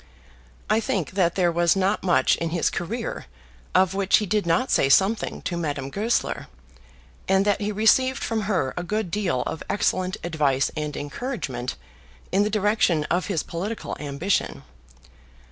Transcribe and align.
I 0.67 0.79
think 0.79 1.11
that 1.11 1.35
there 1.35 1.51
was 1.51 1.75
not 1.75 2.01
much 2.01 2.35
in 2.37 2.49
his 2.49 2.71
career 2.71 3.27
of 3.75 3.93
which 3.93 4.17
he 4.17 4.25
did 4.25 4.47
not 4.47 4.71
say 4.71 4.89
something 4.89 5.43
to 5.43 5.55
Madame 5.55 5.91
Goesler, 5.91 6.47
and 7.27 7.45
that 7.45 7.61
he 7.61 7.71
received 7.71 8.23
from 8.23 8.41
her 8.49 8.73
a 8.75 8.81
good 8.83 9.11
deal 9.11 9.43
of 9.43 9.61
excellent 9.69 10.17
advice 10.23 10.71
and 10.75 10.97
encouragement 10.97 11.75
in 12.31 12.41
the 12.41 12.49
direction 12.49 13.03
of 13.11 13.27
his 13.27 13.43
political 13.43 13.95
ambition. 13.99 14.63